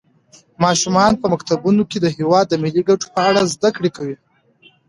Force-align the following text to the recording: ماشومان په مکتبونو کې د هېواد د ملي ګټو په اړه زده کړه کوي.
ماشومان 0.63 1.11
په 1.21 1.25
مکتبونو 1.33 1.83
کې 1.89 1.97
د 2.01 2.07
هېواد 2.17 2.45
د 2.49 2.53
ملي 2.63 2.81
ګټو 2.89 3.07
په 3.15 3.19
اړه 3.29 3.41
زده 3.53 3.69
کړه 3.75 3.89
کوي. 3.97 4.17